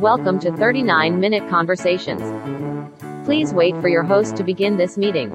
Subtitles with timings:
[0.00, 2.20] Welcome to 39 Minute Conversations.
[3.24, 5.30] Please wait for your host to begin this meeting.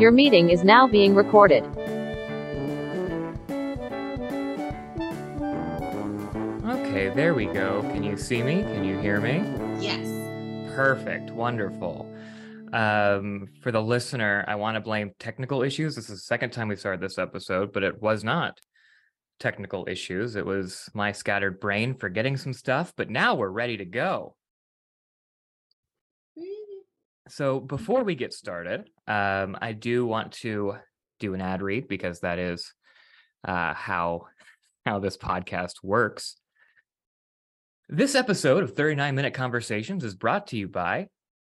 [0.00, 1.64] Your meeting is now being recorded.
[6.64, 7.82] Okay, there we go.
[7.92, 8.62] Can you see me?
[8.62, 9.44] Can you hear me?
[9.80, 10.09] Yes.
[10.74, 11.30] Perfect.
[11.30, 12.10] Wonderful.
[12.72, 15.96] Um, for the listener, I want to blame technical issues.
[15.96, 18.60] This is the second time we started this episode, but it was not
[19.40, 20.36] technical issues.
[20.36, 24.36] It was my scattered brain forgetting some stuff, but now we're ready to go.
[27.28, 30.76] So before we get started, um, I do want to
[31.18, 32.72] do an ad read because that is
[33.46, 34.26] uh, how
[34.86, 36.36] how this podcast works.
[37.92, 41.08] This episode of 39 Minute Conversations is brought to you by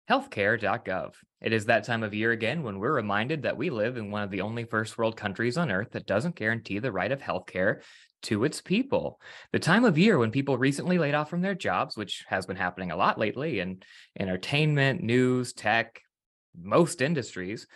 [0.09, 1.13] healthcare.gov.
[1.43, 4.23] It is that time of year again when we're reminded that we live in one
[4.23, 7.83] of the only first world countries on earth that doesn't guarantee the right of healthcare
[8.23, 9.21] to its people.
[9.53, 12.57] The time of year when people recently laid off from their jobs, which has been
[12.57, 13.83] happening a lot lately in
[14.19, 16.01] entertainment, news, tech,
[16.59, 17.67] most industries,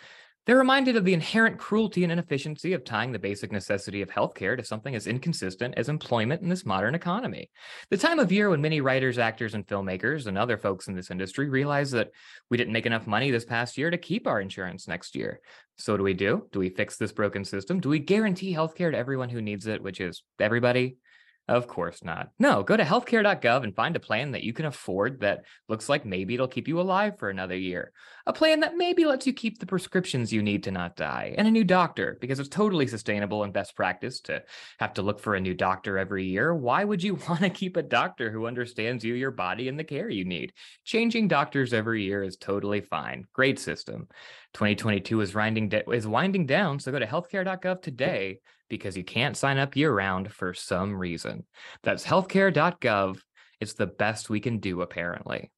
[0.47, 4.57] they're reminded of the inherent cruelty and inefficiency of tying the basic necessity of healthcare
[4.57, 7.51] to something as inconsistent as employment in this modern economy.
[7.91, 11.11] The time of year when many writers, actors, and filmmakers and other folks in this
[11.11, 12.11] industry realize that
[12.51, 15.41] we didn't make enough money this past year to keep our insurance next year.
[15.79, 16.47] So, do we do?
[16.53, 17.81] Do we fix this broken system?
[17.81, 20.99] Do we guarantee healthcare to everyone who needs it, which is everybody?
[21.47, 22.31] Of course not.
[22.39, 26.07] No, go to healthcare.gov and find a plan that you can afford that looks like
[26.07, 27.93] maybe it'll keep you alive for another year.
[28.27, 31.47] A plan that maybe lets you keep the prescriptions you need to not die, and
[31.47, 34.43] a new doctor, because it's totally sustainable and best practice to
[34.79, 36.55] have to look for a new doctor every year.
[36.55, 39.85] Why would you want to keep a doctor who understands you, your body, and the
[39.85, 40.55] care you need?
[40.85, 43.27] Changing doctors every year is totally fine.
[43.35, 44.09] Great system.
[44.55, 48.39] 2022 is winding, de- is winding down, so go to healthcare.gov today
[48.69, 51.45] because you can't sign up year round for some reason.
[51.83, 53.19] That's healthcare.gov.
[53.61, 55.51] It's the best we can do, apparently.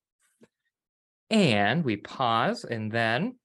[1.30, 3.36] And we pause and then.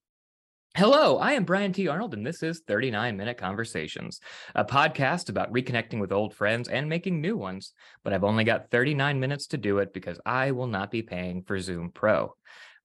[0.78, 1.90] Hello, I am Brian T.
[1.90, 4.22] Arnold, and this is 39 Minute Conversations,
[4.56, 7.74] a podcast about reconnecting with old friends and making new ones.
[8.06, 11.44] But I've only got 39 minutes to do it because I will not be paying
[11.44, 12.36] for Zoom Pro.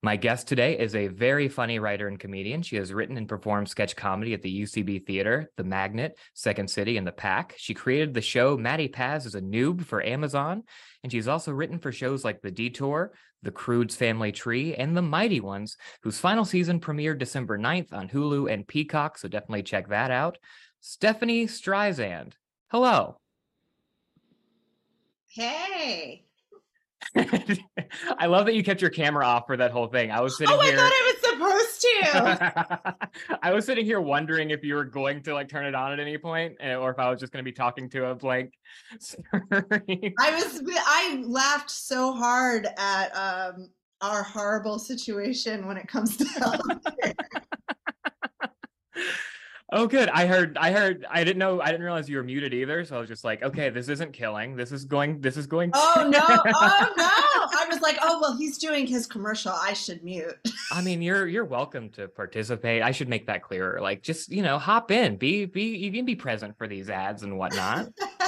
[0.06, 2.62] My guest today is a very funny writer and comedian.
[2.62, 6.96] She has written and performed sketch comedy at the UCB Theater, The Magnet, Second City,
[6.96, 7.56] and The Pack.
[7.58, 10.62] She created the show Maddie Paz as a noob for Amazon,
[11.02, 15.02] and she's also written for shows like The Detour, The Croods Family Tree, and The
[15.02, 19.88] Mighty Ones, whose final season premiered December 9th on Hulu and Peacock, so definitely check
[19.88, 20.38] that out.
[20.80, 22.34] Stephanie Streisand.
[22.70, 23.18] Hello.
[25.26, 26.25] Hey.
[28.18, 30.10] I love that you kept your camera off for that whole thing.
[30.10, 30.76] I was sitting Oh, I here.
[30.76, 33.38] thought I was supposed to.
[33.42, 36.00] I was sitting here wondering if you were going to like turn it on at
[36.00, 38.52] any point, eh, or if I was just going to be talking to a blank
[39.00, 40.14] screen.
[40.20, 40.62] I was.
[40.66, 47.14] I laughed so hard at um, our horrible situation when it comes to healthcare.
[49.72, 50.08] Oh, good.
[50.08, 50.56] I heard.
[50.58, 51.06] I heard.
[51.10, 51.60] I didn't know.
[51.60, 52.84] I didn't realize you were muted either.
[52.84, 54.56] So I was just like, okay, this isn't killing.
[54.56, 55.20] This is going.
[55.20, 55.70] This is going.
[55.74, 56.20] oh no!
[56.58, 57.04] Oh no!
[57.06, 59.52] I was like, oh well, he's doing his commercial.
[59.52, 60.34] I should mute.
[60.72, 62.82] I mean, you're you're welcome to participate.
[62.82, 63.80] I should make that clearer.
[63.80, 65.16] Like, just you know, hop in.
[65.16, 65.76] Be be.
[65.76, 67.88] You can be present for these ads and whatnot.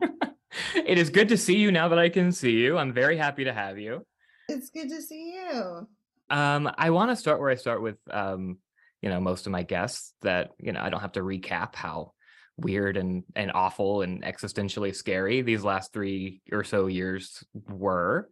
[0.74, 2.78] it is good to see you now that I can see you.
[2.78, 4.04] I'm very happy to have you.
[4.48, 5.88] it's good to see you.
[6.28, 8.58] Um, I want to start where I start with, um,
[9.06, 12.10] you know, most of my guests that you know I don't have to recap how
[12.56, 18.28] weird and and awful and existentially scary these last three or so years were.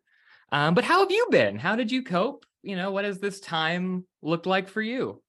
[0.50, 1.60] Um, but how have you been?
[1.60, 2.44] How did you cope?
[2.64, 5.22] You know, what has this time looked like for you?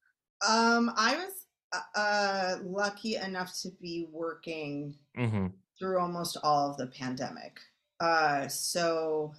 [0.49, 1.33] Um, I was
[1.73, 7.59] uh, uh, lucky enough to be working hmm through almost all of the pandemic.
[7.99, 9.31] Uh, so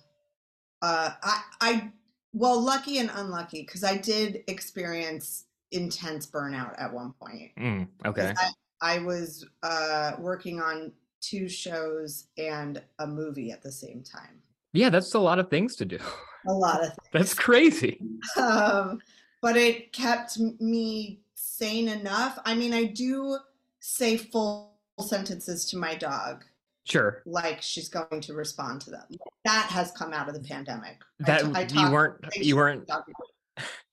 [0.82, 1.92] uh, I, I,
[2.32, 7.50] well, lucky and unlucky because I did experience intense burnout at one point.
[7.58, 8.32] Mm, okay.
[8.36, 8.50] I,
[8.96, 14.40] I was uh, working on two shows and a movie at the same time.
[14.72, 15.98] Yeah, that's a lot of things to do.
[16.46, 16.98] A lot of things.
[17.12, 18.00] That's crazy.
[18.36, 18.98] um,
[19.42, 22.38] but it kept me sane enough.
[22.44, 23.38] I mean, I do
[23.80, 26.44] say full sentences to my dog,
[26.84, 27.22] Sure.
[27.26, 29.04] like she's going to respond to them.
[29.44, 30.98] That has come out of the pandemic.
[31.20, 32.88] That I you weren't you weren't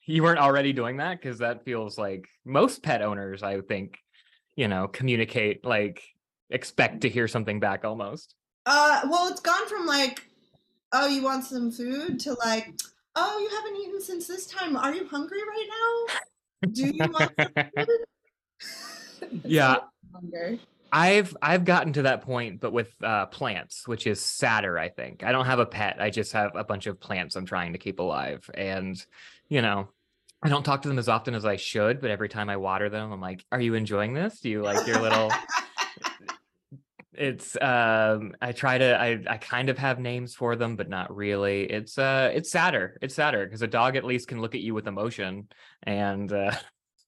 [0.06, 4.00] you weren't already doing that because that feels like most pet owners i think
[4.56, 6.02] you know communicate like
[6.50, 8.36] expect to hear something back almost
[8.66, 10.28] Uh, well, it's gone from like,
[10.94, 12.72] oh, you want some food to like,
[13.16, 14.78] "Oh, you haven't eaten since this time.
[14.78, 16.70] Are you hungry right now?
[16.72, 18.06] Do you want some food?"
[19.44, 19.78] Yeah.
[20.14, 20.58] hunger.
[20.94, 24.78] I've I've gotten to that point, but with uh, plants, which is sadder.
[24.78, 25.98] I think I don't have a pet.
[26.00, 29.04] I just have a bunch of plants I'm trying to keep alive, and
[29.54, 29.88] you know,
[30.42, 32.02] I don't talk to them as often as I should.
[32.02, 34.40] But every time I water them, I'm like, "Are you enjoying this?
[34.40, 35.32] Do you like your little?"
[37.16, 41.16] it's um i try to i i kind of have names for them but not
[41.16, 44.62] really it's uh it's sadder it's sadder because a dog at least can look at
[44.62, 45.48] you with emotion
[45.84, 46.52] and uh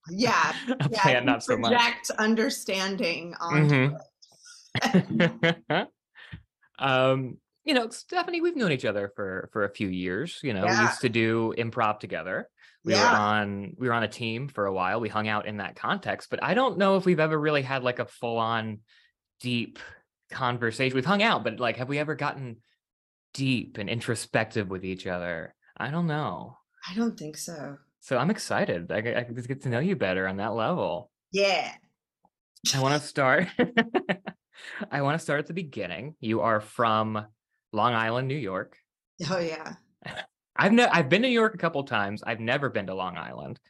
[0.08, 1.02] yeah, a yeah.
[1.02, 1.72] plant not so much
[2.20, 3.96] understanding onto
[4.84, 5.86] Mhm.
[6.78, 10.64] um you know stephanie we've known each other for for a few years you know
[10.64, 12.48] we used to do improv together
[12.84, 15.58] we were on we were on a team for a while we hung out in
[15.58, 18.78] that context but i don't know if we've ever really had like a full on
[19.40, 19.78] deep
[20.30, 22.56] conversation we've hung out but like have we ever gotten
[23.34, 26.56] deep and introspective with each other i don't know
[26.88, 27.76] I don't think so.
[28.00, 31.10] so i'm excited i, I can just get to know you better on that level
[31.32, 31.72] Yeah.
[32.74, 33.46] I want to start.
[34.90, 36.16] I want to start at the beginning.
[36.18, 37.26] You are from
[37.76, 38.76] Long Island, New York.
[39.30, 39.74] Oh yeah.
[40.56, 42.22] I've ne- I've been to New York a couple times.
[42.26, 43.60] I've never been to Long Island.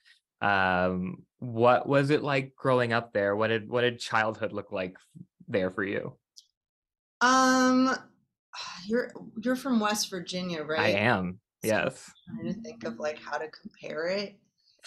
[0.41, 3.35] Um, what was it like growing up there?
[3.35, 4.97] What did what did childhood look like
[5.49, 6.17] there for you?
[7.21, 7.95] Um,
[8.87, 9.11] you're
[9.43, 10.81] you're from West Virginia, right?
[10.81, 11.41] I am.
[11.65, 12.13] So Yes.
[12.29, 14.39] I'm trying to think of like how to compare it.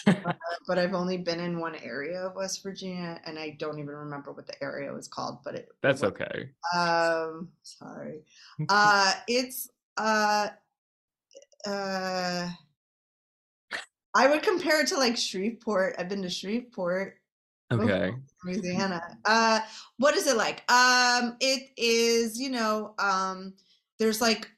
[0.08, 0.14] Uh,
[0.68, 4.32] but I've only been in one area of West Virginia, and I don't even remember
[4.32, 5.40] what the area was called.
[5.44, 6.50] But it That's was- okay.
[6.76, 8.22] Um, sorry.
[8.70, 10.48] Uh, it's uh,
[11.66, 12.50] uh.
[14.16, 15.96] I would compare it to like Shreveport.
[16.00, 17.16] I've been to Shreveport.
[17.72, 18.12] Okay.
[18.44, 19.02] Louisiana.
[19.26, 19.60] Uh,
[19.98, 20.70] what is it like?
[20.72, 23.54] Um, it is, you know, um,
[24.00, 24.50] there's like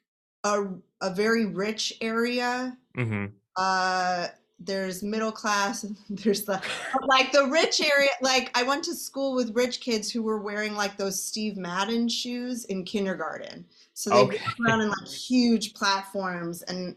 [0.44, 0.68] a
[1.02, 2.78] a very rich area.
[2.98, 3.26] Mm-hmm.
[3.58, 4.28] Uh,
[4.66, 5.86] there's middle class.
[6.10, 6.62] There's the
[7.08, 8.10] like the rich area.
[8.22, 12.08] Like I went to school with rich kids who were wearing like those Steve Madden
[12.10, 13.66] shoes in kindergarten.
[13.94, 14.38] So they Okay.
[14.66, 16.96] around in like huge platforms and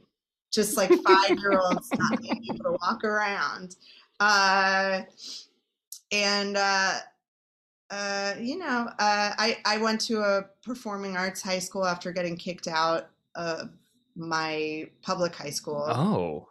[0.50, 3.76] just like five year olds not being able to walk around.
[4.20, 5.02] Uh,
[6.12, 6.99] and uh,
[7.90, 12.37] uh, you know, uh, I I went to a performing arts high school after getting
[12.37, 13.70] kicked out of
[14.17, 15.84] my public high school.
[15.87, 16.49] Oh,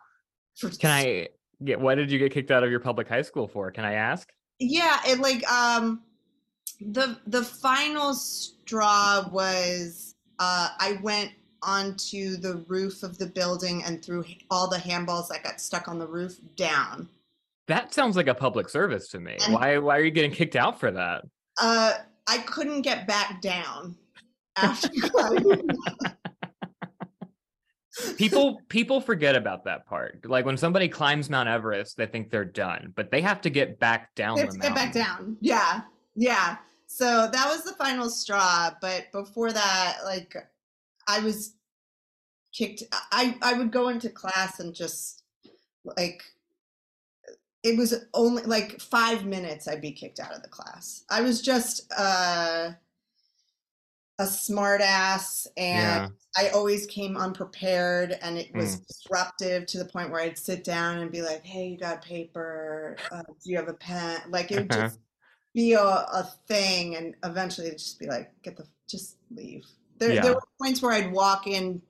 [0.79, 1.27] can I
[1.63, 1.79] get?
[1.79, 3.71] What did you get kicked out of your public high school for?
[3.71, 4.29] Can I ask?
[4.59, 6.03] yeah it like um
[6.79, 11.31] the the final straw was uh i went
[11.63, 15.97] onto the roof of the building and threw all the handballs that got stuck on
[15.97, 17.09] the roof down
[17.67, 19.35] That sounds like a public service to me.
[19.44, 21.23] And- Why why are you getting kicked out for that?
[21.59, 21.94] uh
[22.27, 23.97] i couldn't get back down
[24.56, 25.67] after climbing.
[28.29, 30.25] People people forget about that part.
[30.25, 33.79] Like when somebody climbs mount everest they think they're done but they have to get
[33.79, 35.37] back down They the have to get back down.
[35.41, 35.81] Yeah.
[36.15, 36.57] Yeah.
[36.87, 40.35] So that was the final straw but before that like
[41.07, 41.55] i was
[42.53, 45.23] kicked i i would go into class and just
[45.97, 46.23] like
[47.63, 51.03] it was only like five minutes i'd be kicked out of the class.
[51.09, 52.71] I was just uh
[54.19, 56.07] a smart ass and Yeah.
[56.38, 61.00] I always came unprepared and it was disruptive to the point where I'd sit down
[61.00, 62.95] and be like, hey, you got paper?
[63.11, 64.21] Uh, do you have a pen?
[64.30, 64.81] Like it would Uh-huh.
[64.87, 64.99] just
[65.54, 66.95] be a, a thing.
[66.95, 69.66] And eventually it'd just be like, get the, just leave.
[69.99, 70.21] There, Yeah.
[70.21, 71.81] there were points where I'd walk in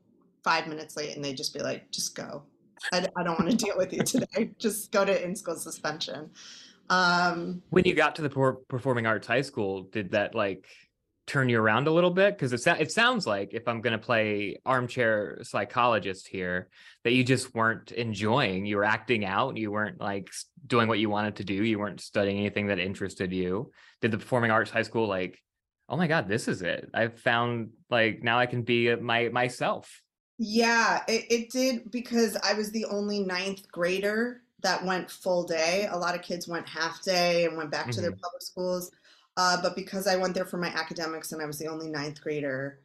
[0.43, 2.43] five minutes late and they'd just be like, just go.
[2.91, 4.51] I don't want to deal with you today.
[4.59, 6.29] Just go to in school suspension.
[6.89, 10.67] Um, when you got to the per- performing arts high school did that like
[11.25, 12.37] turn you around a little bit?
[12.37, 16.69] Because it, it sounds like if i'm going to play armchair psychologist here
[17.03, 20.29] that you just weren't enjoying you were acting out you weren't like
[20.65, 23.71] doing what you wanted to do you weren't studying anything that interested you.
[24.01, 25.39] Did the performing arts high school like
[25.89, 26.89] oh my god this is it.
[26.93, 30.01] I've found like now i can be my myself.
[30.39, 35.87] Yeah, it, it did because I was the only ninth grader that went full day.
[35.91, 38.19] A lot of kids went half day and went back to their mm-hmm.
[38.19, 38.91] public schools.
[39.35, 42.21] Uh, but because I went there for my academics and I was the only ninth
[42.21, 42.79] grader,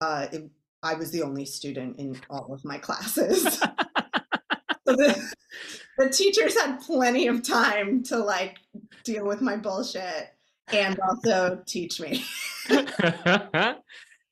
[0.00, 0.50] uh, it,
[0.82, 3.42] I was the only student in all of my classes.
[3.58, 3.66] so
[4.86, 5.32] the,
[5.98, 8.58] the teachers had plenty of time to like
[9.04, 10.34] deal with my bullshit
[10.72, 12.24] and also teach me.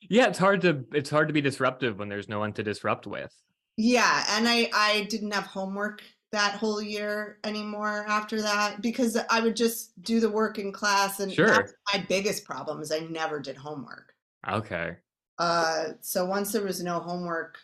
[0.08, 3.06] yeah it's hard to it's hard to be disruptive when there's no one to disrupt
[3.06, 3.32] with
[3.76, 9.40] Yeah, and I I didn't have homework that whole year anymore after that because I
[9.40, 11.46] would just do the work in class and Sure.
[11.46, 14.14] that's my biggest problem is I never did homework.
[14.48, 14.96] okay
[15.38, 17.58] Uh so once there was no homework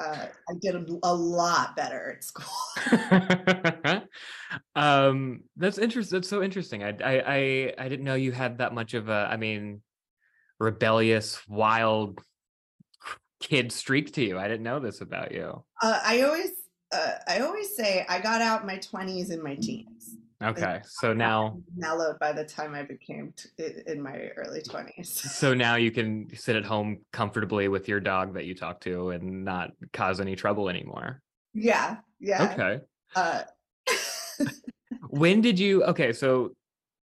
[0.00, 2.46] uh, I did a, a lot better at school.
[4.76, 6.16] um, that's interesting.
[6.16, 6.84] That's so interesting.
[6.84, 9.82] I, I, I, I didn't know you had that much of a, I mean,
[10.60, 12.20] rebellious, wild
[13.40, 14.38] kid streak to you.
[14.38, 15.64] I didn't know this about you.
[15.82, 16.50] Uh, I always,
[16.92, 20.16] uh, I always say I got out my twenties and my teens.
[20.42, 25.10] Okay, so now mellowed by the time I became t- in my early twenties.
[25.10, 29.10] So now you can sit at home comfortably with your dog that you talk to
[29.10, 31.20] and not cause any trouble anymore.
[31.54, 32.52] Yeah, yeah.
[32.52, 32.80] Okay.
[33.16, 33.42] Uh,
[35.08, 35.82] when did you?
[35.84, 36.52] Okay, so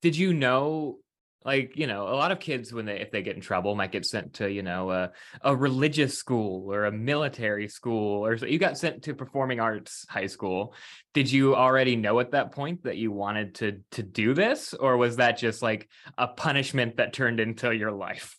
[0.02, 0.99] did you know
[1.44, 3.92] like you know a lot of kids when they if they get in trouble might
[3.92, 5.11] get sent to you know a,
[5.42, 10.06] a religious school or a military school or so you got sent to performing arts
[10.09, 10.75] high school.
[11.14, 14.97] Did you already know at that point that you wanted to to do this or
[14.97, 18.37] was that just like a punishment that turned into your life?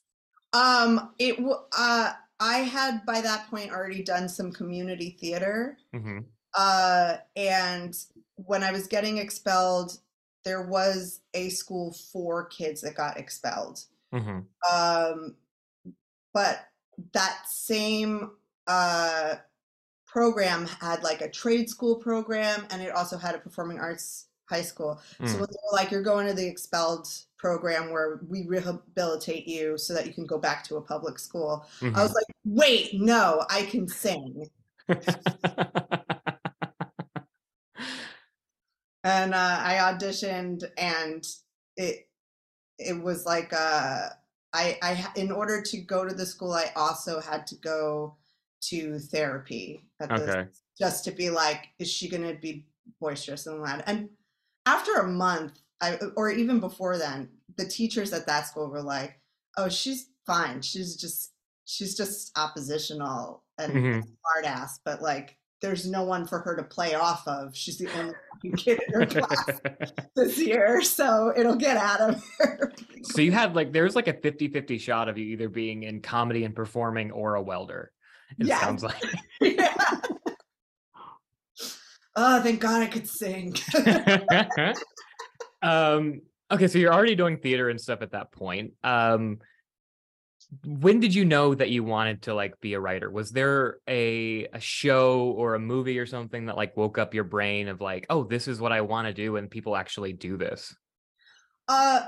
[0.54, 1.40] Um it
[1.78, 5.78] uh i had by that point already done some community theater.
[5.96, 6.20] Mm-hmm.
[6.54, 7.96] uh and
[8.36, 9.98] when i was getting expelled
[10.44, 13.86] there was a school for kids that got expelled.
[14.14, 14.40] Mm-hmm.
[14.76, 15.36] Um,
[16.34, 16.66] but
[17.14, 18.32] that same
[18.68, 19.36] uh,
[20.06, 24.62] program had like a trade school program and it also had a performing arts high
[24.62, 25.00] school.
[25.20, 25.30] Mm.
[25.30, 27.08] So like you're going to the expelled
[27.38, 31.66] program where we rehabilitate you so that you can go back to a public school.
[31.80, 31.96] Mm-hmm.
[31.96, 34.50] I was like, wait, no, I can sing.
[39.32, 41.26] and uh, I auditioned, and
[41.78, 42.08] it
[42.78, 44.10] it was like uh,
[44.54, 48.18] I I in order to go to the school, I also had to go
[48.64, 49.86] to therapy.
[50.02, 50.48] okay.
[50.78, 52.66] just to be like, is she going to be
[53.00, 53.84] boisterous and loud?
[53.88, 54.10] And
[54.66, 59.20] after a month, I or even before then, the teachers at that school were like,
[59.58, 60.62] "Oh, she's fine.
[60.62, 61.32] She's just
[61.66, 64.00] she's just oppositional and mm-hmm.
[64.02, 67.56] smart ass, but like there's no one for her to play off of.
[67.56, 68.14] She's the only
[68.58, 69.62] kid in her class
[70.16, 72.74] this year, so it'll get out of her.
[73.04, 76.44] so you had like there's like a 50-50 shot of you either being in comedy
[76.44, 77.92] and performing or a welder.
[78.40, 78.60] It yeah.
[78.60, 79.02] sounds like.
[79.42, 80.02] yeah.
[82.16, 83.56] Oh, thank God I could sing.
[85.62, 88.74] um okay, so you're already doing theater and stuff at that point.
[88.84, 89.40] Um
[90.66, 93.10] when did you know that you wanted to like be a writer?
[93.10, 97.24] Was there a a show or a movie or something that like woke up your
[97.24, 100.38] brain of like oh this is what i want to do and people actually do
[100.38, 100.76] this?
[101.68, 102.02] Uh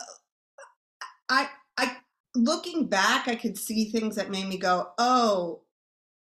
[1.30, 1.48] i
[1.78, 1.96] i
[2.36, 5.62] looking back i could see things that made me go oh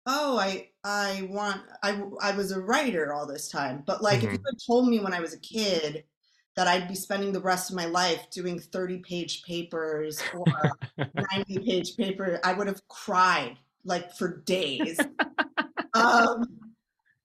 [0.06, 3.84] oh i i want i i was a writer all this time.
[3.88, 4.28] But like mm-hmm.
[4.28, 6.04] if you had told me when i was a kid
[6.56, 10.46] that I'd be spending the rest of my life doing 30 page papers or
[11.32, 15.00] 90 page paper, I would have cried like for days.
[15.94, 16.46] um,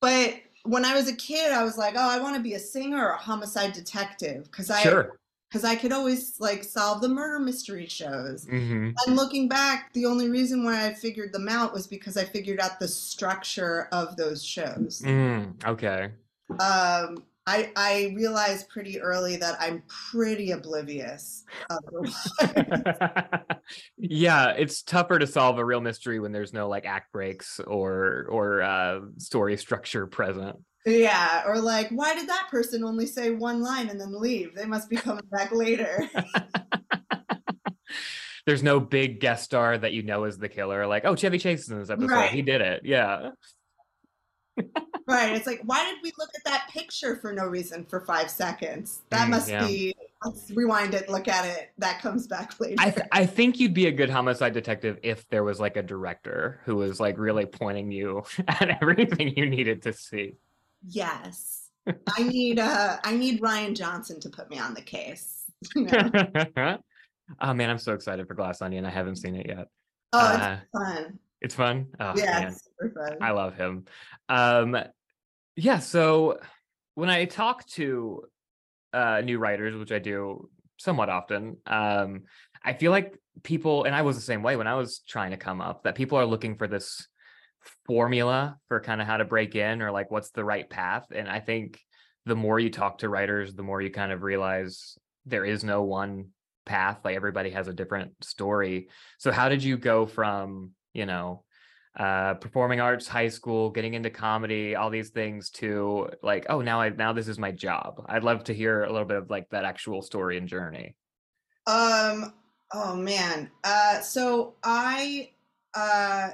[0.00, 2.58] but when I was a kid, I was like, oh, I want to be a
[2.58, 5.18] singer or a homicide detective because I sure.
[5.48, 8.46] Because I could always like solve the murder mystery shows.
[8.46, 8.90] Mm-hmm.
[9.06, 12.58] And looking back, the only reason why I figured them out was because I figured
[12.58, 15.02] out the structure of those shows.
[15.02, 16.10] Mm, okay.
[16.58, 21.44] Um, I, I realized pretty early that I'm pretty oblivious.
[23.96, 28.26] yeah, it's tougher to solve a real mystery when there's no like act breaks or
[28.30, 30.56] or uh, story structure present.
[30.84, 34.54] Yeah, or like, why did that person only say one line and then leave?
[34.54, 36.08] They must be coming back later.
[38.46, 40.86] there's no big guest star that you know is the killer.
[40.86, 42.30] Like, oh, Chevy Chase in this episode, right.
[42.30, 42.82] he did it.
[42.84, 43.30] Yeah
[45.06, 45.34] right.
[45.34, 49.02] It's like, why did we look at that picture for no reason for five seconds?
[49.10, 49.66] That mm, must yeah.
[49.66, 49.94] be.
[50.24, 51.70] Let's rewind it, look at it.
[51.78, 52.76] That comes back later.
[52.78, 55.82] I, th- I think you'd be a good homicide detective if there was like a
[55.82, 60.34] director who was like really pointing you at everything you needed to see.
[60.88, 61.70] Yes,
[62.16, 65.32] I need uh I need Rian Johnson to put me on the case.
[65.74, 66.78] You know?
[67.40, 68.84] oh man, I'm so excited for Glass Onion.
[68.84, 69.68] I haven't seen it yet.
[70.12, 71.18] Oh, it's uh, fun.
[71.40, 71.88] It's fun.
[72.00, 73.18] Oh, yeah, super fun.
[73.20, 73.84] I love him.
[74.28, 74.76] Um,
[75.54, 75.78] yeah.
[75.78, 76.38] So
[76.94, 78.22] when I talk to
[78.92, 82.22] uh, new writers, which I do somewhat often, um,
[82.64, 85.36] I feel like people, and I was the same way when I was trying to
[85.36, 87.06] come up, that people are looking for this
[87.84, 91.06] formula for kind of how to break in or like what's the right path.
[91.14, 91.80] And I think
[92.24, 95.82] the more you talk to writers, the more you kind of realize there is no
[95.82, 96.28] one
[96.64, 96.98] path.
[97.04, 98.88] Like everybody has a different story.
[99.18, 101.42] So how did you go from you know
[101.98, 106.80] uh performing arts high school getting into comedy all these things to like oh now
[106.80, 109.48] i now this is my job i'd love to hear a little bit of like
[109.50, 110.94] that actual story and journey
[111.66, 112.32] um
[112.72, 115.30] oh man uh so i
[115.74, 116.30] uh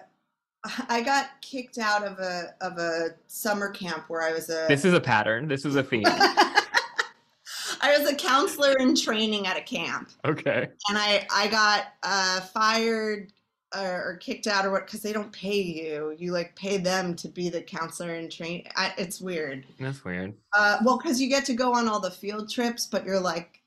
[0.89, 4.85] I got kicked out of a of a summer camp where I was a This
[4.85, 5.49] is a pattern.
[5.49, 6.05] This is a theme.
[6.07, 10.69] I was a counselor in training at a camp, okay.
[10.89, 13.33] and I I got uh, fired
[13.77, 16.15] or, or kicked out or what because they don't pay you.
[16.19, 19.65] You like pay them to be the counselor and train I, it's weird.
[19.79, 20.35] That's weird.
[20.57, 23.63] Uh, well, because you get to go on all the field trips, but you're like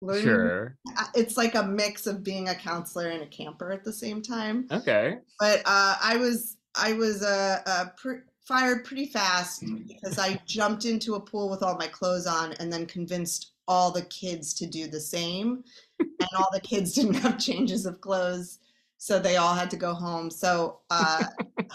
[0.00, 0.24] learning.
[0.24, 0.76] Sure.
[1.14, 4.66] It's like a mix of being a counselor and a camper at the same time.
[4.70, 5.18] Okay.
[5.40, 10.84] But uh, I was I was uh, uh, pr- fired pretty fast because I jumped
[10.84, 14.66] into a pool with all my clothes on and then convinced all the kids to
[14.66, 15.64] do the same,
[15.98, 18.58] and all the kids didn't have changes of clothes,
[19.04, 20.30] so they all had to go home.
[20.30, 20.80] So.
[20.90, 21.26] Uh,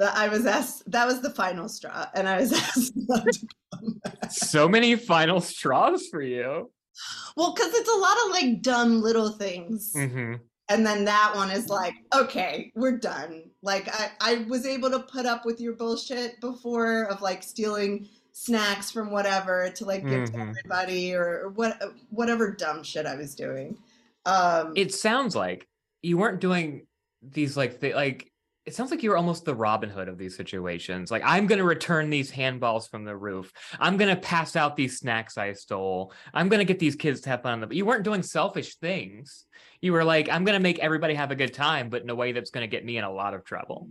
[0.00, 0.90] I was asked.
[0.90, 2.92] That was the final straw, and I was asked.
[2.96, 4.32] not to come back.
[4.32, 6.72] So many final straws for you.
[7.36, 9.92] Well, because it's a lot of like dumb little things.
[9.94, 10.34] hmm
[10.68, 15.00] and then that one is like okay we're done like I, I was able to
[15.00, 20.24] put up with your bullshit before of like stealing snacks from whatever to like give
[20.26, 20.48] to Mhm.
[20.50, 23.76] everybody or, or what whatever dumb shit i was doing
[24.24, 25.66] um It sounds like
[26.02, 26.86] you weren't doing
[27.22, 28.28] these like th- like
[28.64, 31.10] it sounds like you were almost the Robin Hood of these situations.
[31.10, 33.52] Like I'm gonna return these handballs from the roof.
[33.80, 36.12] I'm gonna pass out these snacks I stole.
[36.32, 37.54] I'm gonna get these kids to have fun.
[37.54, 39.46] on the But you weren't doing selfish things.
[39.80, 42.30] You were like, I'm gonna make everybody have a good time, but in a way
[42.32, 43.88] that's gonna get me in a lot of trouble.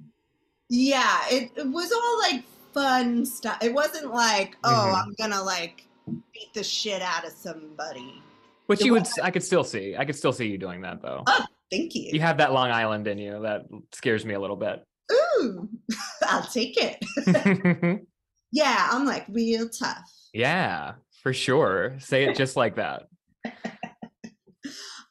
[0.69, 5.03] yeah it, it was all like fun stuff it wasn't like oh Mhm.
[5.03, 5.85] i'm gonna like
[6.33, 8.21] beat the shit out of somebody
[8.67, 9.97] Which you would, I could still see.
[9.97, 11.25] I could still see you doing that though.
[11.71, 13.61] Thank you, You have that Long Island in you that
[13.93, 14.83] scares me a little bit.
[15.11, 15.67] ooh
[16.23, 16.97] i'll take it
[18.51, 21.97] yeah i'm like real tough yeah, for sure.
[21.99, 23.03] Say it just like that.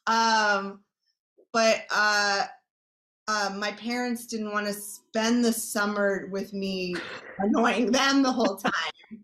[0.07, 0.79] um
[1.53, 2.45] but uh
[3.27, 6.95] uh, my parents didn't want to spend the summer with me
[7.39, 9.23] annoying them the whole time.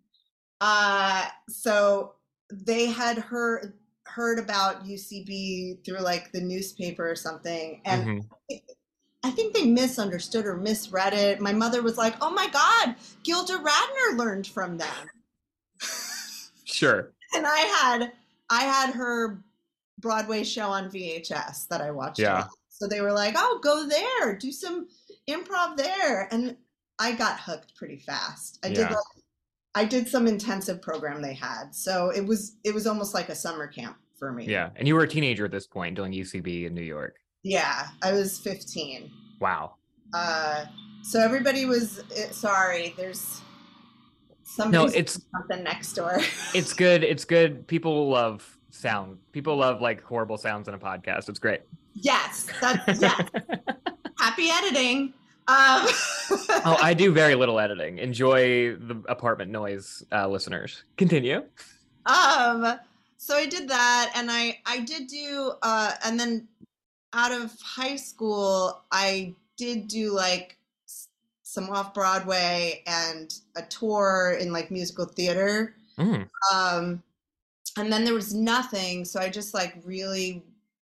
[0.61, 2.13] Uh, so
[2.53, 3.73] they had heard
[4.17, 8.61] heard about UCB through like the newspaper or something, and Mhm.
[9.21, 11.39] I think they misunderstood or misread it.
[11.39, 15.11] My mother was like, "Oh my God, Gilda Radner learned from them,"
[16.63, 17.13] Sure.
[17.35, 18.11] and I had
[18.49, 19.43] I had her
[19.99, 22.17] Broadway show on VHS that I watched.
[22.17, 22.47] Yeah.
[22.69, 24.87] So they were like, "Oh, go there, do some
[25.27, 26.57] improv there," and
[26.97, 28.57] I got hooked pretty fast.
[28.63, 29.23] I did like,
[29.75, 33.35] I did some intensive program they had, so it was it was almost like a
[33.35, 34.45] summer camp for me.
[34.45, 34.69] Yeah.
[34.75, 37.17] And you were a teenager at this point doing UCB in New York.
[37.43, 37.87] yeah.
[38.01, 39.11] I was 15.
[39.39, 39.75] Wow.
[40.13, 40.65] Uh,
[41.03, 42.93] so everybody was eh, sorry.
[42.97, 43.41] There's
[44.29, 46.17] No, somebody it's something next door.
[46.53, 47.03] it's good.
[47.03, 47.67] It's good.
[47.67, 49.17] People love sound.
[49.31, 51.29] People love like horrible sounds in a podcast.
[51.29, 51.61] It's great.
[51.93, 53.21] yes, that's yes.
[54.19, 55.13] Happy editing.
[55.49, 55.85] Um,
[56.65, 57.99] oh, I do very little editing.
[57.99, 60.83] Enjoy the apartment noise, uh, listeners.
[60.97, 61.43] Continue.
[62.05, 62.77] um
[63.17, 66.47] so i did that and i i did do uh and then
[67.13, 70.57] out of high school i did do like
[71.43, 75.75] some off broadway and a tour in like musical theater.
[75.97, 77.01] Mm, um
[77.77, 80.43] and then there was nothing so i just like really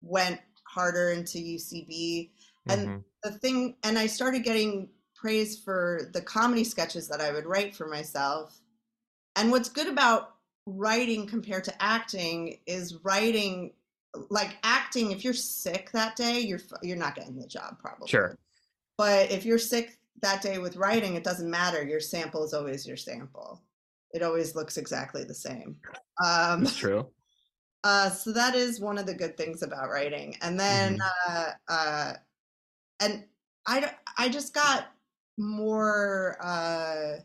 [0.03, 2.29] went harder into ucb
[2.69, 3.03] and mhm.
[3.23, 4.88] the thing and i started getting
[5.21, 8.60] praise for the comedy sketches that i would write for myself.
[9.36, 10.36] And what's good about
[10.77, 13.73] writing compared to acting is writing
[14.29, 18.38] like acting if you're sick that day you're you're not getting the job probably Sure.
[18.97, 22.86] but if you're sick that day with writing it doesn't matter your sample is always
[22.86, 23.62] your sample
[24.13, 25.77] it always looks exactly the same
[26.23, 27.07] um It's true.
[27.84, 30.36] uh, so that is one of the good things about writing.
[30.41, 32.13] And then, uh, uh,
[32.99, 33.25] and
[33.65, 34.91] I, I just got
[35.38, 37.15] more uh,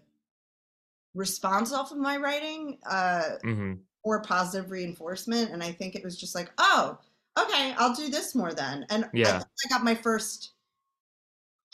[1.16, 3.74] response off of my writing, uh, hmm
[4.04, 5.50] more positive reinforcement.
[5.50, 6.96] And I think it was just like, oh,
[7.36, 8.86] okay, I'll do this more then.
[8.88, 9.38] And I Yeah.
[9.38, 10.52] think I got my first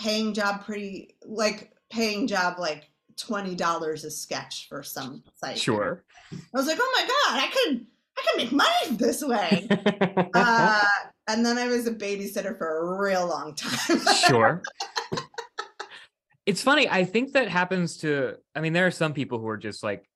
[0.01, 5.59] paying job pretty, like paying job, like $20 a sketch for some site.
[5.59, 6.03] Sure.
[6.33, 7.87] I was like, oh my God, I could,
[8.19, 9.69] I could make money this way.
[10.35, 10.81] uh,
[11.29, 13.99] and then I was a babysitter for a real long time.
[13.99, 14.63] sure.
[16.45, 16.89] It's funny.
[16.89, 20.09] I think that happens to, I mean, there are some people who are just like,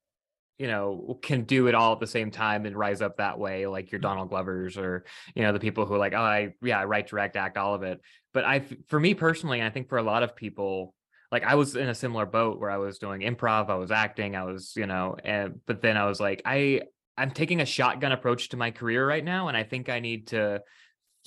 [0.58, 3.66] you know, can do it all at the same time and rise up that way,
[3.66, 4.04] like your mm.
[4.04, 7.08] Donald Glovers or, you know, the people who are like, oh, I, yeah, I write,
[7.08, 8.00] direct, act, all of it.
[8.32, 10.94] But I, for me personally, I think for a lot of people,
[11.30, 14.34] like I was in a similar boat where I was doing improv, I was acting,
[14.34, 16.82] I was, you know, and, but then I was like, I,
[17.18, 19.48] I'm taking a shotgun approach to my career right now.
[19.48, 20.62] And I think I need to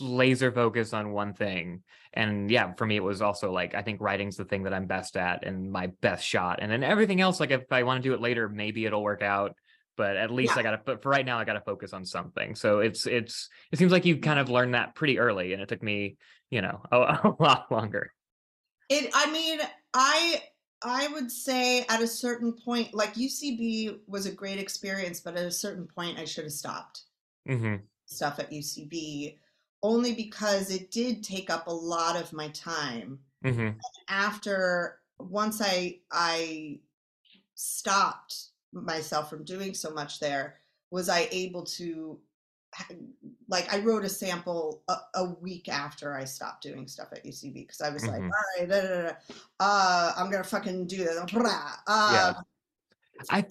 [0.02, 1.84] laser focus on one thing.
[2.14, 4.88] And yeah, for me, it was also like I think writing's the thing that I'm
[4.88, 6.60] best at and my best shot.
[6.62, 9.22] And then everything else, like if I want to do it later, maybe it'll work
[9.22, 9.56] out.
[9.98, 10.60] But at least Yeah.
[10.60, 12.56] I gotta but for right now I gotta focus on something.
[12.56, 15.70] So it's it's it seems like you kind of learned that pretty early and it
[15.70, 16.18] took me,
[16.50, 18.12] you know, a, a lot longer.
[18.90, 19.10] It.
[19.14, 19.60] I mean,
[19.94, 20.44] I.
[20.82, 25.44] I would say at a certain point, like UCB was a great experience, but at
[25.46, 27.02] a certain point, I should have stopped
[27.46, 29.38] hmm stuff at UCB
[29.82, 33.20] only because it did take up a lot of my time.
[33.44, 33.70] hmm
[34.08, 36.80] After once I I
[37.56, 40.56] stopped myself from doing so much there,
[40.92, 42.20] was I able to
[43.48, 47.54] like I wrote a sample a, a week after I stopped doing stuff at UCB
[47.54, 48.30] because I was like, Mhm.
[48.32, 49.13] all right, da, da, da,
[49.60, 51.18] uh, I'm gonna fucking do this.
[51.18, 51.26] Uh,
[51.88, 52.34] Yeah.
[53.30, 53.46] I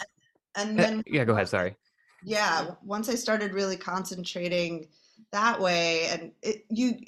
[0.54, 1.48] and Uh, then yeah, go ahead.
[1.48, 1.76] Sorry.
[2.24, 4.88] yeah once i started really concentrating
[5.32, 6.98] that way and it, you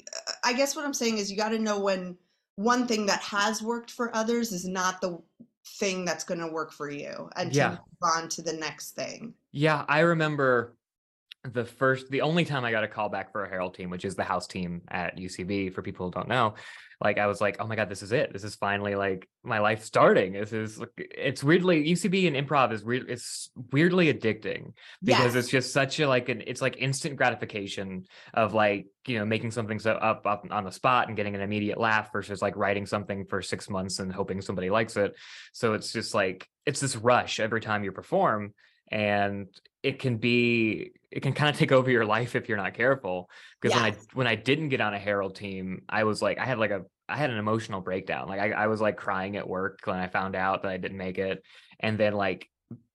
[0.43, 2.15] i guess what i'm saying is you got to know when
[2.55, 5.19] one thing that has worked for others is not the
[5.65, 7.69] thing that's going to work for you and Yeah.
[7.69, 10.75] to move on to the next thing Yeah, I remember
[11.43, 14.05] the first, the only time I got a call back for a Herald team, which
[14.05, 15.73] is the house team at UCB.
[15.73, 16.53] For people who don't know,
[17.03, 18.31] like I was like, oh my god, this is it.
[18.31, 20.33] This is finally like my life starting.
[20.33, 23.09] This is like, it's weirdly UCB and improv is weird.
[23.09, 24.73] It's weirdly addicting
[25.03, 29.25] because it's just such a like an it's like instant gratification of like you know
[29.25, 32.55] making something so up up on the spot and getting an immediate laugh versus like
[32.55, 35.15] writing something for six months and hoping somebody likes it.
[35.53, 38.53] So it's just like it's this rush every time you perform
[38.91, 39.47] and
[39.83, 43.29] it can be it can kind of take over your life if you're not careful
[43.59, 46.45] because when i when i didn't get on a herald team i was like i
[46.45, 49.47] had like a i had an emotional breakdown like I, I was like crying at
[49.47, 51.43] work when i found out that i didn't make it
[51.79, 52.47] and then like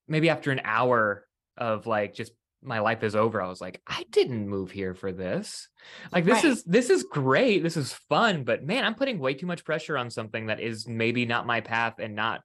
[0.06, 2.32] maybe after an hour of like just
[2.62, 5.68] my life is over i was like i didn't move here for this.
[6.12, 6.52] Like this Right.
[6.52, 9.96] is this is great this is fun but man i'm putting way too much pressure
[9.96, 12.40] on something that is maybe not my path and not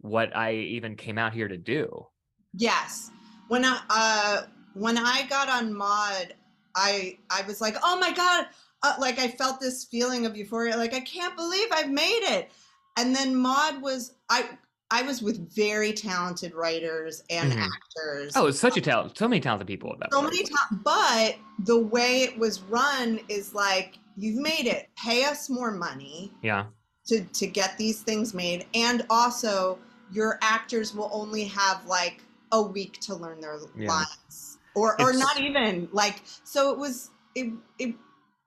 [0.00, 2.06] what i even came out here to do
[2.54, 3.10] yes
[3.48, 4.42] when i uh
[4.74, 6.34] when i got on Maude
[6.74, 8.46] i i was like oh my god
[8.82, 12.50] uh, like i felt this feeling of euphoria like i can't believe i've made it
[12.96, 14.48] and then Maude was i
[14.90, 17.62] i was with very talented writers and Mhm.
[17.62, 19.16] actors Oh, it's such a talent.
[19.18, 20.12] So many talented people at that.
[20.12, 20.32] so place.
[20.32, 21.36] many times but
[21.66, 26.66] the way it was run is like you've made it pay us more money Yeah.
[27.06, 29.78] to to get these things made and also
[30.12, 33.88] your actors will only have like a week to learn their Yeah.
[33.88, 37.94] lines or or not even like so it was it it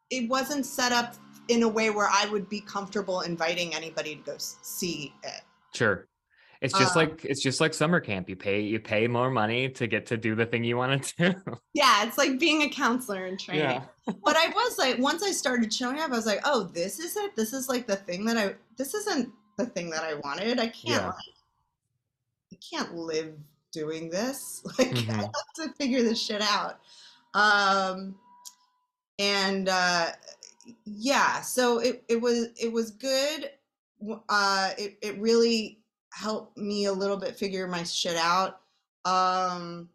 [0.09, 1.15] it wasn't set up
[1.49, 5.41] in a way where I would be comfortable inviting anybody to go see it.
[5.73, 6.07] Sure.
[6.61, 8.29] It's just Uh, like it's just like summer camp.
[8.29, 11.13] You pay you pay more money to get to do the thing you want to
[11.33, 11.57] do.
[11.73, 13.63] Yeah, it's like being a counselor in training.
[13.65, 13.83] Yeah.
[14.23, 17.17] but I was like, once I started showing up, I was like, oh, this is
[17.17, 17.35] it.
[17.35, 18.55] This is like the thing that I.
[18.77, 20.57] This isn't the thing that I wanted.
[20.59, 21.01] I can't.
[21.01, 21.07] Yeah.
[21.07, 21.15] Like,
[22.53, 23.33] I can't live
[23.73, 24.63] doing this.
[24.79, 25.21] Like I Mhm.
[25.21, 26.79] have to figure this shit out.
[27.33, 28.15] Um,
[29.19, 30.11] and uh,
[30.85, 33.51] yeah, so it it was it was good.
[34.29, 35.79] Uh, it it really
[36.13, 38.61] helped me a little bit figure my shit out.
[39.05, 39.89] Um,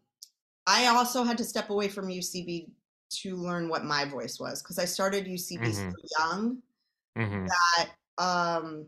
[0.67, 2.71] I also had to step away from UCB
[3.11, 5.95] to learn what my voice was because I started UCB so Mhm.
[6.19, 6.62] young
[7.17, 7.88] hmm that
[8.19, 8.87] um,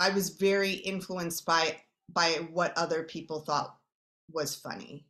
[0.00, 1.80] I was very influenced by
[2.12, 3.78] by what other people thought
[4.34, 5.06] was funny.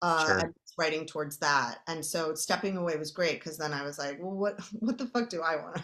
[0.00, 0.38] Uh, Sure.
[0.38, 4.18] and writing towards that, and so stepping away was great because then I was like,
[4.20, 5.76] well, what what the fuck do I want?
[5.76, 5.82] to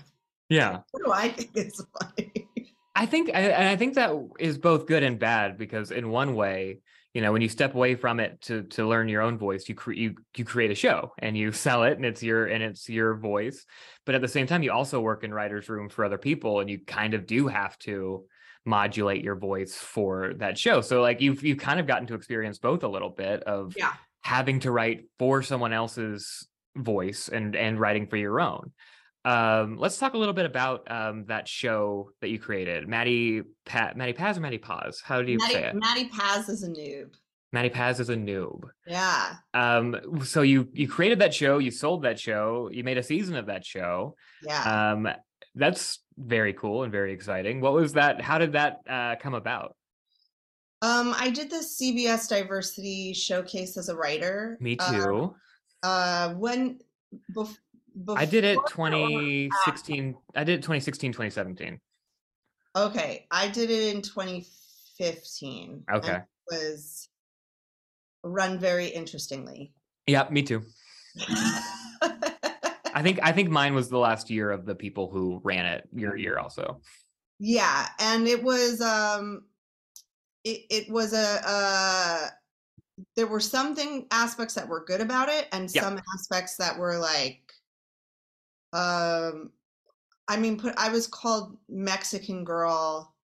[0.48, 0.78] Yeah.
[0.92, 2.48] What do I think is funny?
[2.94, 6.36] I think I, and I think that is both good and bad because in one
[6.36, 6.78] way,
[7.12, 9.74] you know, when you step away from it to to learn your own voice, you
[9.74, 12.88] cre- you you create a show and you sell it and it's your and it's
[12.88, 13.66] your voice.
[14.06, 16.70] But at the same time, you also work in writers' room for other people, and
[16.70, 18.26] you kind of do have to
[18.64, 20.80] modulate your voice for that show.
[20.80, 23.92] So like you've you've kind of gotten to experience both a little bit of Yeah.
[24.22, 26.46] having to write for someone else's
[26.76, 28.72] voice and and writing for your own.
[29.26, 33.96] Um, let's talk a little bit about um, that show that you created, Maddie Pat,
[33.96, 35.00] Maddie Paz or Maddie Paz?
[35.02, 35.74] How do you say it?
[35.74, 37.14] Maddie Paz is a noob.
[37.50, 38.64] Maddie Paz is a noob.
[38.86, 43.02] Yeah, Um, so you you created that show, you sold that show, you made a
[43.02, 44.14] season of that show.
[44.42, 44.92] yeah.
[44.92, 45.08] Um,
[45.54, 47.60] that's very cool and very exciting.
[47.60, 48.20] What was that?
[48.20, 49.76] How did that uh, come about?
[50.82, 54.58] Um, I did this CBS diversity showcase as a writer.
[54.60, 55.34] Me Uh, too.
[55.82, 56.78] Uh, when
[57.32, 57.56] bef-
[58.08, 60.16] I did it 2016.
[60.34, 61.80] I did it 2016, 2017.
[62.76, 65.84] Okay, I did it in 2015.
[65.90, 66.16] Okay.
[66.16, 67.08] it was
[68.22, 69.72] run very interestingly.
[70.06, 70.62] Yeah, me too.
[72.94, 75.88] I think I think mine was the last year of the people who ran it.
[75.92, 76.80] Your year also.
[77.40, 79.46] Yeah, and it was um
[80.44, 82.28] it, it was a uh
[83.16, 85.80] there were something aspects that were good about it and Yeah.
[85.82, 87.52] some aspects that were like
[88.72, 89.52] um
[90.28, 93.14] I mean put I was called Mexican girl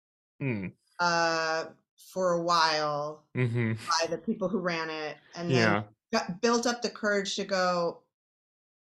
[0.43, 0.73] Mm.
[0.99, 1.67] uh
[2.13, 5.83] for a while hmm by the people who ran it and then Yeah.
[6.13, 8.03] got, built up the courage to go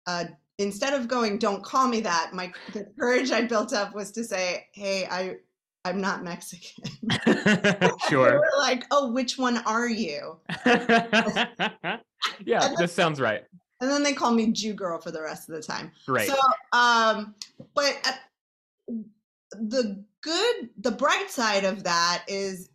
[0.07, 0.25] uh
[0.57, 4.23] instead of going don't call me that my the courage i built up was to
[4.23, 5.35] say hey i
[5.83, 6.83] i'm not mexican
[8.09, 8.39] sure.
[8.39, 10.37] were like oh which one are you
[12.45, 13.43] yeah, And this sounds right.
[13.81, 16.27] and then they call me jew girl for the rest of the time Right.
[16.27, 16.35] so
[16.71, 17.35] um
[17.73, 18.93] but uh,
[19.51, 22.69] the good the bright side of that is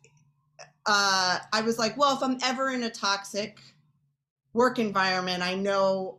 [0.86, 3.58] uh i was like well if i'm ever in a toxic
[4.52, 6.18] work environment i know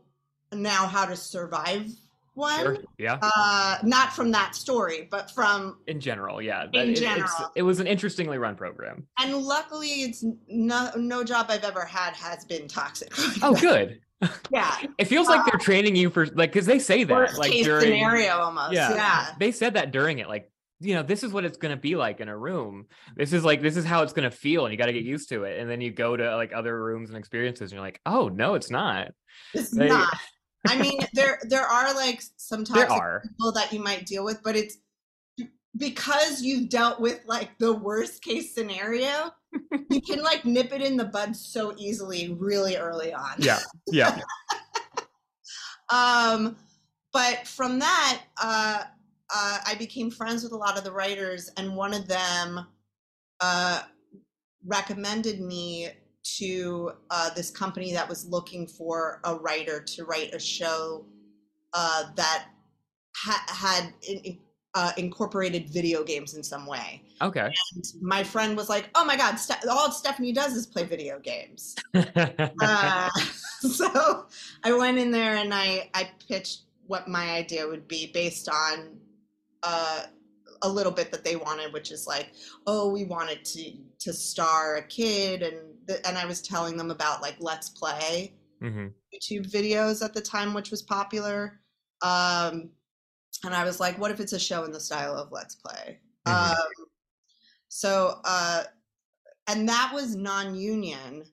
[0.54, 1.88] now how to survive
[2.34, 2.78] one Sure.
[2.98, 3.20] Yeah.
[3.22, 6.66] uh not from that story but from In general, yeah.
[6.72, 7.30] in it, general.
[7.56, 9.06] it was an interestingly run program.
[9.20, 13.62] and luckily it's no no job i've ever had has been toxic like Oh, that.
[13.62, 14.00] good.
[14.52, 17.52] yeah It feels like they're training you for like because they say that worst like
[17.52, 21.24] case during scenario almost yeah, yeah they said that during it like you know this
[21.24, 22.86] is what it's going to be like in a room
[23.16, 25.04] this is like this is how it's going to feel and you got to get
[25.04, 27.82] used to it and then you go to like other rooms and experiences and you're
[27.82, 29.10] like oh no it's not
[29.54, 30.16] it's They- not
[30.68, 33.22] i mean there there are like some toxic are.
[33.22, 34.78] people that you might deal with, but it's
[35.78, 39.32] because you've dealt with like the worst case scenario,
[39.90, 43.36] you can like nip it in the bud so easily really early on.
[43.38, 43.60] yeah.
[43.88, 44.20] Yeah.
[45.94, 46.56] Um,
[47.12, 48.84] but from that, uh,
[49.30, 52.66] uh, I became friends with a lot of the writers, and one of them
[53.42, 53.82] uh,
[54.66, 55.90] recommended me
[56.24, 61.06] to uh, this company that was looking for a writer to write a show
[61.74, 62.46] uh, that
[63.16, 64.38] ha- had in,
[64.74, 67.04] uh, incorporated video games in some way.
[67.22, 70.84] okay And my friend was like, "Oh my God, Ste- all Stephanie does is play
[70.84, 73.10] video games." uh,
[73.60, 74.26] so
[74.64, 78.98] I went in there and I I pitched what my idea would be based on
[79.64, 80.04] uh,
[80.62, 82.32] a little bit that they wanted, which is like,
[82.68, 86.92] oh, we wanted to to star a kid, and the, and I was telling them
[86.92, 91.60] about like Let's Play hmm YouTube videos at the time, which was popular.
[92.02, 92.70] Um,
[93.44, 96.00] and I was like, what if it's a show in the style of Let's Play?
[96.26, 96.52] Mhm.
[96.52, 96.86] Um,
[97.68, 98.64] so, uh,
[99.48, 101.24] and that was non union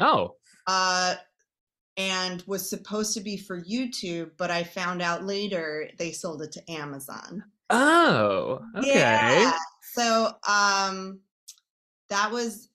[0.00, 1.16] oh uh,
[1.96, 6.52] and was supposed to be for YouTube, but I found out later they sold it
[6.52, 7.44] to Amazon.
[7.70, 9.52] oh okay Yeah.
[9.82, 11.20] So um
[12.08, 12.70] that was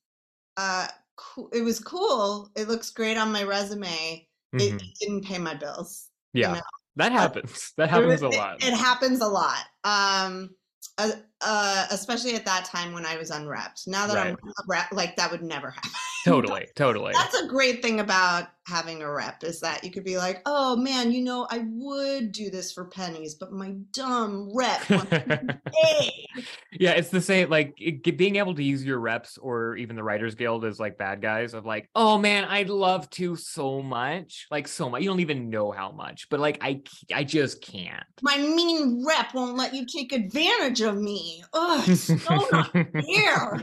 [0.57, 1.49] uh cool.
[1.53, 2.49] it was cool.
[2.55, 4.27] It looks great on my resume.
[4.53, 4.93] It Mhm.
[4.99, 6.09] didn't pay my bills.
[6.33, 6.61] yeah know,
[6.95, 9.65] that happens that happens a was- it- lot It, happens a lot.
[9.83, 10.49] Um
[10.97, 13.87] uh, uh, especially at that time when I was unwrapped.
[13.87, 14.35] Now that I'm
[14.67, 15.91] rep, like that would never happen.
[16.25, 20.17] Totally totally That's a great thing about having a rep is that you could be
[20.17, 24.89] like, oh man, you know, I would do this for pennies, but my dumb rep
[24.89, 26.27] wants to pay.
[26.79, 30.03] yeah it's the same like it, being able to use your reps or even the
[30.03, 34.47] writers guild as like bad guys of like oh man i'd love to so much
[34.49, 36.81] like so much you don't even know how much but like I,
[37.13, 41.43] I just can't My mean rep won't let you take advantage of me.
[41.53, 43.61] Ugh, so not fair.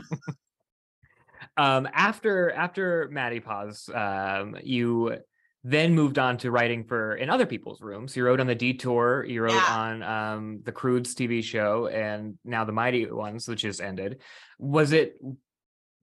[1.57, 5.17] Um after after Maddie Paz um you
[5.63, 8.15] then moved on to writing for in other people's rooms.
[8.15, 9.75] You wrote on the detour you wrote Yeah.
[9.77, 14.21] on um the Croods tv show and now the mighty ones which has ended.
[14.57, 15.19] Was it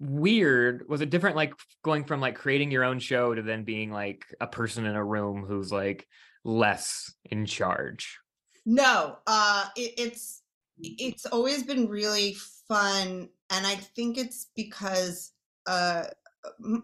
[0.00, 0.88] weird?
[0.88, 4.24] Was it different like going from like creating your own show to then being like
[4.40, 6.06] a person in a room who's like
[6.44, 8.18] less in charge?
[8.64, 10.42] No, uh, it, it's
[10.80, 12.36] it's always been really
[12.68, 15.32] fun, and I think it's because
[15.68, 16.04] uh,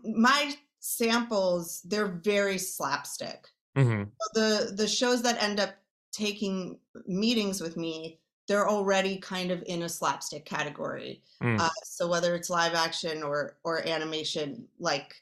[0.04, 3.48] my samples they're very slapstick.
[3.76, 4.10] Mhm.
[4.34, 5.74] the the shows that end up
[6.12, 11.58] taking meetings with me they're already kind of in a slapstick category Mm.
[11.58, 15.20] uh, so whether it's live action or or animation like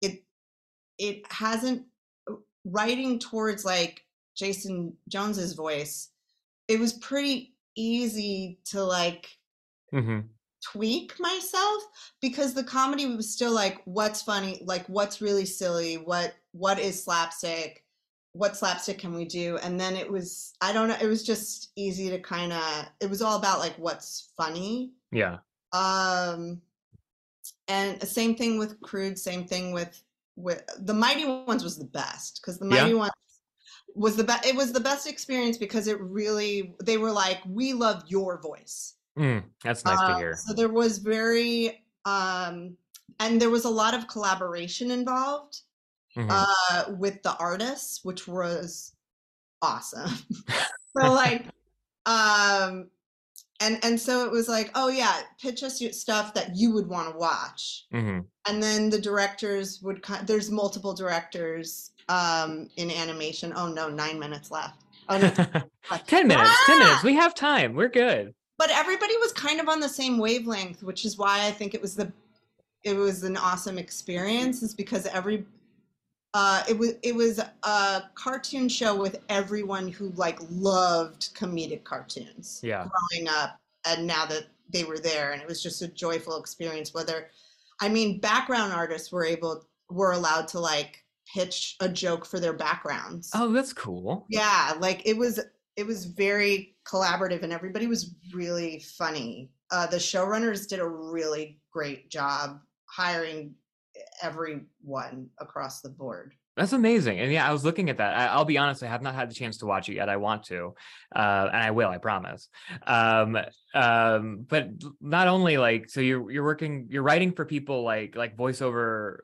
[0.00, 0.24] it
[0.98, 1.86] it hasn't
[2.64, 6.10] writing towards like jason jones's voice
[6.66, 9.28] it was pretty easy to like
[9.92, 10.28] Mhm.
[10.72, 11.82] Tweak myself
[12.20, 14.62] because the comedy was still like what's funny?
[14.64, 15.96] Like what's really silly?
[15.96, 17.84] What what is slapstick?
[18.32, 19.58] What slapstick can we do?
[19.62, 23.10] And then it was i don't know it was just easy to kind of it
[23.10, 24.92] was all about like what's funny.
[25.12, 25.38] Yeah.
[25.72, 26.60] Um
[27.68, 30.02] and same thing with crude same thing with
[30.36, 32.82] with the mighty ones was the best because the Yeah?
[32.82, 33.12] mighty ones
[33.94, 37.72] was the best it was the best experience because it really they were like we
[37.72, 40.36] love your voice Mm, that's nice to Uh, hear.
[40.36, 42.76] so there was very um
[43.20, 45.60] and there was a lot of collaboration involved
[46.16, 46.28] Mhm.
[46.30, 48.94] uh with the artists which was
[49.62, 50.10] awesome
[50.96, 51.46] so like
[52.06, 52.90] um
[53.60, 56.88] and and so it was like oh yeah pitch us your stuff that you would
[56.88, 58.26] want to watch Mhm.
[58.48, 64.50] and then the directors would there's multiple directors um in animation oh no nine minutes
[64.50, 65.30] left oh no
[66.06, 67.06] 10 minutes 10 minutes Ah!
[67.06, 71.04] we have time we're good but everybody was kind of on the same wavelength which
[71.04, 72.10] is why i think it was the
[72.82, 75.44] it was an awesome experience is because every
[76.32, 82.60] uh it was it was a cartoon show with everyone who like loved comedic cartoons
[82.62, 82.86] yeah.
[82.88, 86.94] growing up and now that they were there and it was just a joyful experience
[86.94, 87.28] whether
[87.82, 92.52] i mean background artists were able were allowed to like pitch a joke for their
[92.52, 93.30] backgrounds.
[93.34, 94.26] Oh that's cool.
[94.28, 95.40] Yeah like it was
[95.76, 101.58] it was very collaborative and everybody was really funny uh the showrunners did a really
[101.72, 103.54] great job hiring
[104.22, 107.18] everyone across the board That's amazing.
[107.18, 108.16] And yeah, I was looking at that.
[108.16, 110.08] I, I'll be honest, I have not had the chance to watch it yet.
[110.08, 110.74] I want to,
[111.14, 112.48] uh, and I will, I promise.
[112.86, 113.36] Um,
[113.74, 114.68] um, but
[115.00, 119.16] not only like, so you're you're working, you're writing for people like like voiceover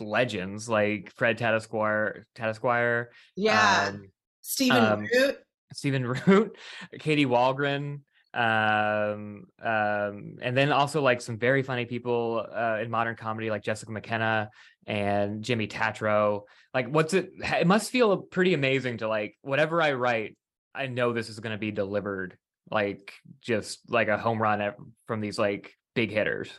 [0.00, 5.38] legends like Fred Tatasciore, Tatasciore, yeah um, stephen um, root
[5.72, 6.56] Stephen Root,
[6.98, 8.00] Katie Wahlgren,
[8.34, 13.62] um, um, and then also like some very funny people uh, in modern comedy like
[13.62, 14.50] Jessica McKenna
[14.86, 16.44] and Jimmy Tatro.
[16.72, 17.30] Like, what's it?
[17.38, 20.36] It must feel pretty amazing to like whatever I write,
[20.74, 22.36] I know this is going to be delivered
[22.70, 24.72] like just like a home run
[25.06, 26.50] from these like big hitters.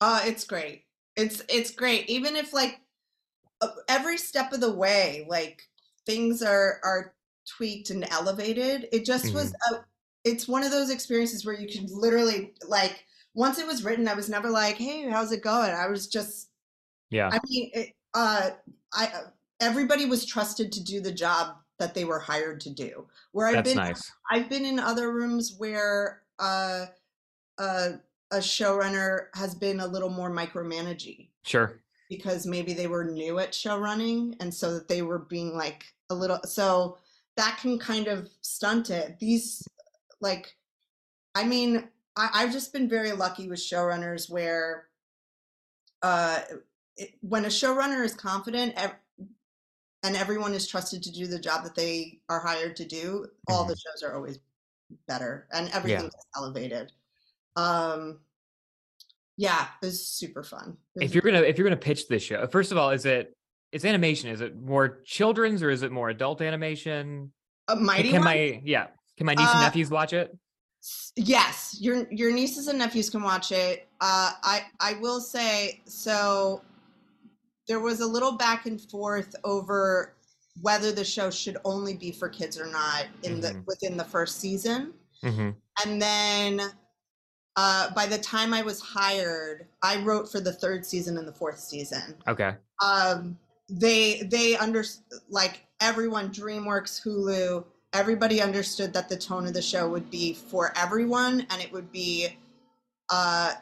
[0.00, 0.84] Uh, it's great.
[1.16, 2.10] It's it's great.
[2.10, 2.78] Even if like
[3.62, 5.62] uh, every step of the way, like
[6.04, 7.14] things are are
[7.46, 8.88] tweaked and elevated.
[8.92, 9.84] It just was a.
[10.24, 13.04] It's one of those experiences where you can literally like
[13.34, 16.50] once it was written, I was never like, "Hey, how's it going?" I was just.
[17.10, 17.30] Yeah.
[17.32, 18.50] I mean, it, uh,
[18.92, 19.30] I uh,
[19.60, 23.06] everybody was trusted to do the job that they were hired to do.
[23.32, 24.12] Where I've That's been nice.
[24.30, 26.86] I've been in other rooms where uh,
[27.58, 27.90] uh,
[28.30, 31.80] a showrunner has been a little more micromanaging Sure.
[32.08, 35.84] because maybe they were new at show running and so that they were being like
[36.10, 36.98] a little so
[37.36, 39.18] that can kind of stunt it.
[39.18, 39.66] These
[40.20, 40.56] like
[41.34, 44.88] I mean, I, I've just been very lucky with showrunners where
[46.02, 46.40] uh
[46.96, 48.96] it, when a showrunner is confident ev-
[50.02, 53.64] and everyone is trusted to do the job that they are hired to do, all
[53.64, 54.38] the shows are always
[55.08, 56.92] better and everything's is elevated.
[57.56, 58.20] Um
[59.38, 60.78] yeah, it was super fun.
[60.94, 63.35] Was If you're gonna if you're gonna pitch this show, first of all, is it
[63.76, 64.30] it's animation?
[64.30, 67.32] Is it more children's or is it more adult animation?
[67.68, 68.24] a mighty can one?
[68.24, 68.86] my yeah
[69.16, 70.36] can my niece and Uh, nephews watch it
[71.16, 73.88] Yes, your your nieces and nephews can watch it.
[74.00, 76.62] Uh, I I will say so.
[77.66, 80.14] There was a little back and forth over
[80.62, 83.66] whether the show should only be for kids or not in the Mhm.
[83.66, 85.50] within the first season, hmm
[85.84, 86.60] and then
[87.56, 91.32] uh, by the time I was hired, I wrote for the third season and the
[91.32, 92.14] fourth season.
[92.28, 94.84] okay Um, they they under
[95.28, 100.72] like everyone, DreamWorks, Hulu, everybody understood that the tone of the show would be for
[100.76, 102.28] everyone, and it would be,
[103.10, 103.54] uh,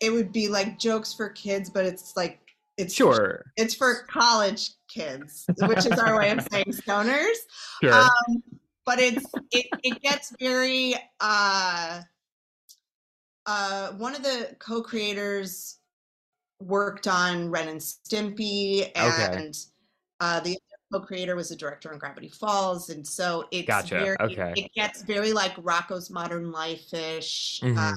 [0.00, 2.40] it would be like jokes for kids, but it's like
[2.76, 3.52] it's sure.
[3.56, 7.36] it's for college kids, which is our way of saying stoners.
[7.82, 7.92] Sure.
[7.92, 8.42] Um,
[8.86, 12.00] but it's it, it gets very uh
[13.46, 15.79] uh one of the co-creators
[16.60, 19.28] worked on ren and stimpy Okay.
[19.36, 19.54] and
[20.20, 24.16] uh the other co-creator was a director on gravity falls and so it's Gotcha, very
[24.20, 24.52] okay.
[24.56, 27.94] it gets very like rocko's modern life-ish uh, Mhm.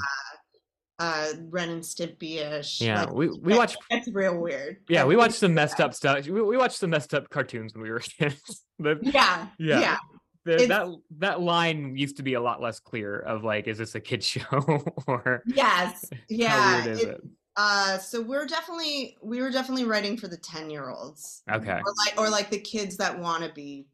[0.99, 3.03] uh ren and stimpy-ish yeah.
[3.05, 4.77] like, we we watched it's real weird.
[4.87, 5.93] Yeah we watched some messed up.
[5.93, 6.25] stuff.
[6.27, 8.63] We, we watched some messed up cartoons when we were kids.
[8.79, 9.47] The- yeah.
[9.57, 9.79] Yeah.
[9.79, 9.97] yeah.
[10.45, 10.87] The- that
[11.19, 14.23] that line used to be a lot less clear of like is this a kid
[14.33, 16.05] show or yes.
[16.11, 16.75] how yeah.
[16.85, 17.21] weird is it- it
[17.55, 21.79] Uh, so we're definitely we were definitely writing for the ten year olds, okay.
[21.85, 23.85] Or like or like the kids that want to be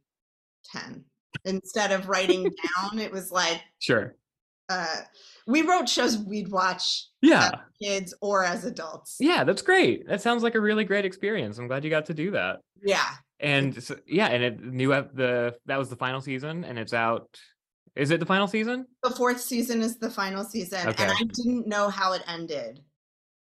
[0.64, 1.04] ten.
[1.46, 2.44] Instead of writing
[2.82, 4.16] down, it was like sure.
[4.70, 5.02] uh,
[5.46, 7.52] we wrote shows we'd watch yeah.
[7.82, 9.18] kids or as adults.
[9.20, 10.08] yeah that's great.
[10.08, 11.58] That sounds like a really great experience.
[11.58, 12.60] I'm glad you got to do that.
[12.82, 13.10] Yeah,
[13.42, 17.38] and so, yeah and it new the that was the final season and it's out
[17.96, 18.86] is it the final season?
[19.04, 21.04] The fourth season is the final season, Okay.
[21.04, 22.82] and I didn't know how it ended.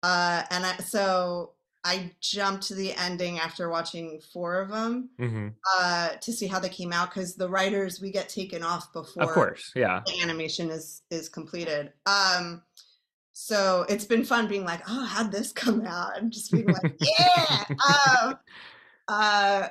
[0.05, 1.53] Uh, and I, so
[1.83, 5.49] I jumped to the ending after watching four of them hmm
[5.79, 9.23] uh, to see how they came out because the writers we get taken off before
[9.23, 10.03] Of course, yeah.
[10.07, 11.93] the animation is is completed.
[12.05, 12.63] Um,
[13.33, 16.19] so it's been fun being like, oh, how'd this come out?
[16.19, 17.65] And just being like, yeah.
[17.89, 18.39] um,
[19.09, 19.69] uh,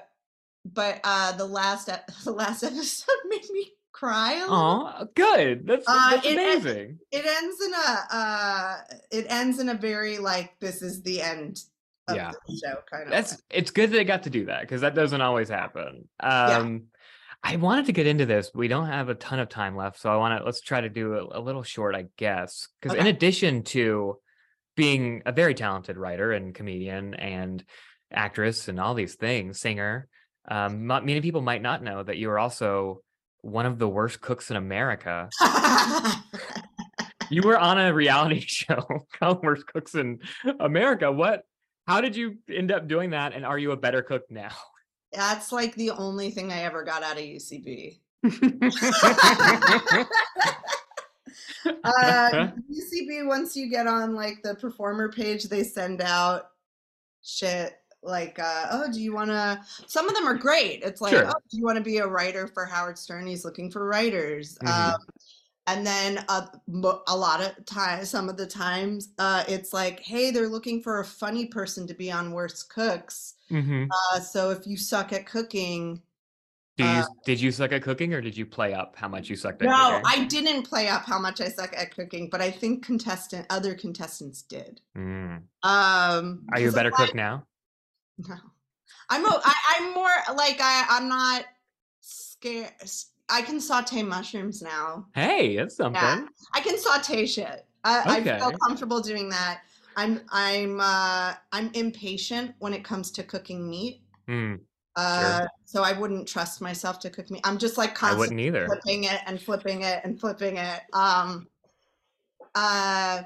[0.65, 1.89] but uh, the last
[2.23, 3.71] the last episode made me
[4.03, 4.45] cry.
[4.47, 5.65] Oh, good.
[5.65, 6.99] That's, Uh, that's it- it- amazing.
[7.11, 8.75] It ends in a uh,
[9.11, 11.59] it ends in a very like this is the end
[12.07, 12.31] of Yeah.
[12.47, 13.09] the show kind of.
[13.11, 13.39] That's way.
[13.51, 16.07] it's good that they got to do that because that doesn't always happen.
[16.21, 16.57] Yeah.
[16.57, 16.83] Um
[17.45, 18.51] I wanted to get into this.
[18.55, 20.87] We don't have a ton of time left, so I want to let's try to
[20.89, 22.69] do a, a little short, I guess.
[22.81, 24.17] Because in addition to
[24.77, 27.63] being a very talented writer and comedian and
[28.11, 30.07] actress and all these things, singer,
[30.47, 33.01] um, many people might not know that you are also
[33.43, 35.29] one of the worst cooks in America.
[37.33, 38.85] You were on a reality show
[39.17, 40.19] called Worst Cooks in
[40.59, 41.11] America.
[41.11, 41.45] What?
[41.87, 43.33] How did you end up doing that?
[43.33, 44.51] And are you a better cook now?
[45.11, 47.99] That's like the only thing I ever got out of UCB.
[48.23, 48.29] uh,
[52.71, 56.43] UCB, once you get on like the performer page, they send out
[57.23, 57.73] shit
[58.03, 59.59] like, uh, oh, do you want to?
[59.87, 60.81] Some of them are great.
[60.83, 61.27] It's like, Sure.
[61.27, 63.27] oh, do you want to be a writer for Howard Stern?
[63.27, 64.57] He's looking for writers.
[64.63, 64.93] Mhm.
[64.93, 64.99] Um,
[65.65, 66.45] and then uh,
[67.07, 70.99] a lot of times, some of the times, uh, it's like, hey, they're looking for
[70.99, 73.35] a funny person to be on Worst Cooks.
[73.49, 73.87] Mhm.
[73.89, 76.01] Uh, so if you suck at cooking,
[76.75, 79.29] Do you uh, did you suck at cooking or did you play up how much
[79.29, 79.79] you sucked at cooking?
[79.93, 80.21] no, cooking?
[80.23, 83.75] I didn't play up how much I suck at cooking, but I think contestant other
[83.75, 84.81] contestants did.
[84.97, 85.43] Mm.
[85.61, 87.45] Um, Are you a better cook now?
[88.17, 88.35] No,
[89.09, 91.45] I'm a, I, I'm more like I I'm not
[92.01, 92.71] scared.
[93.29, 95.07] I can saute mushrooms now.
[95.15, 96.27] Hey, that's something.
[96.53, 97.65] I can saute shit.
[97.83, 99.61] I, I feel comfortable doing that.
[99.95, 104.01] I'm I'm uh, I'm impatient when it comes to cooking meat.
[104.27, 104.61] Mm,
[104.95, 107.41] Uh, so I wouldn't trust myself to cook meat.
[107.43, 108.65] I'm just like I constantly wouldn't either.
[108.67, 110.81] flipping it and flipping it and flipping it.
[110.93, 111.47] Um,
[112.55, 113.23] uh,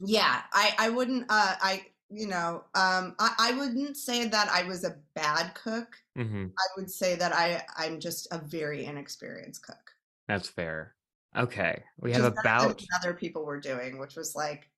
[0.00, 1.24] yeah, I I wouldn't.
[1.28, 5.96] Uh, I you know, um, I I wouldn't say that I was a bad cook.
[6.16, 9.94] hmm I would say that I I'm just a very inexperienced cook.
[10.28, 10.94] That's fair.
[11.36, 14.70] Okay, we have than about other people were doing, which was like,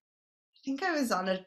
[0.57, 1.45] I think I was on a,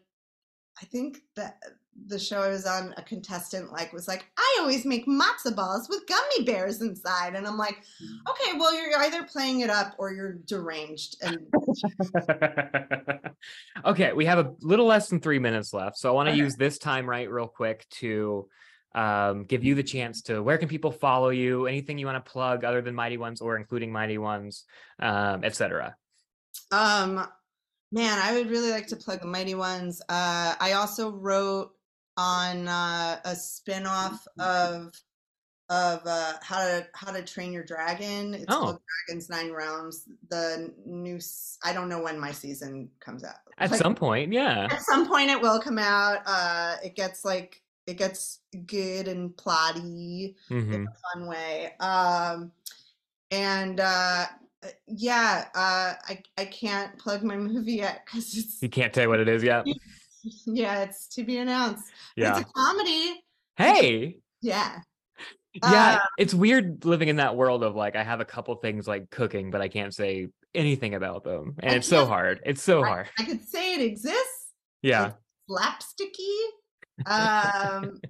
[0.81, 1.59] I think that
[2.05, 5.89] the show I was on, a contestant like was like, I always make matzo balls
[5.89, 8.31] with gummy bears inside, and I'm like, Mm.
[8.31, 11.39] okay, well you're either playing it up or you're deranged, and
[13.85, 16.41] okay, we have a little less than three minutes left, so I want to Okay.
[16.41, 18.47] use this time right real quick to
[18.93, 21.67] um, give you the chance to where can people follow you?
[21.67, 24.65] Anything you want to plug other than Mighty Ones or including Mighty Ones,
[24.99, 25.95] um, etc.
[26.71, 27.27] um,
[27.91, 30.01] man, I would really like to plug the Mighty Ones.
[30.09, 31.71] Uh, I also wrote
[32.17, 34.93] on uh, a spin-off of
[35.69, 38.33] of uh, how to how to train your dragon.
[38.33, 38.59] It's Oh.
[38.61, 40.05] called Dragons Nine Realms.
[40.29, 41.19] The new
[41.63, 43.35] I don't know when my season comes out.
[43.57, 44.67] At Like, some point, yeah.
[44.71, 46.19] at some point it will come out.
[46.25, 51.73] Uh, it gets like it gets good and plotty hmm in a fun way.
[51.79, 52.51] Um,
[53.31, 54.25] and uh,
[54.87, 59.19] yeah, uh, I I can't plug my movie yet because it's You can't say what
[59.19, 59.65] it is yet.
[60.45, 61.83] yeah, it's to be announced.
[62.15, 62.39] Yeah.
[62.39, 63.23] it's a comedy.
[63.55, 64.17] Hey.
[64.41, 64.79] Yeah.
[65.53, 68.87] Yeah, Uh, it's weird living in that world of like I have a couple things
[68.87, 72.39] like cooking, but I can't say anything about them, and I it's so hard.
[72.45, 73.07] It's so I- hard.
[73.17, 74.53] I could say it exists.
[74.81, 75.13] Yeah.
[75.49, 76.37] slapsticky.
[77.05, 78.01] Um,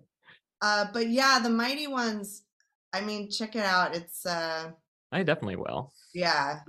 [0.62, 2.43] uh, but yeah, the mighty ones.
[2.93, 3.93] I mean, check it out.
[3.95, 4.72] It's uh,
[5.12, 5.93] I definitely will.
[6.14, 6.60] yeah.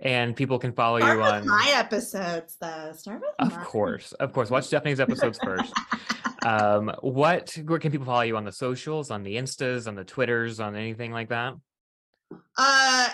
[0.00, 1.46] And people can follow Start you on.
[1.48, 2.92] my episodes, though.
[2.96, 3.64] Start with Of mine.
[3.64, 4.48] course, of course.
[4.50, 5.72] Watch Stephanie's episodes first.
[6.46, 7.52] Um, what?
[7.66, 10.76] Where can people follow you on the socials, on the Instas, on the Twitters, on
[10.76, 11.54] anything like that?
[12.56, 13.08] Uh,